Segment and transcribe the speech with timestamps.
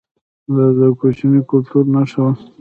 [0.55, 2.31] دا د کوچي کلتور نښه وه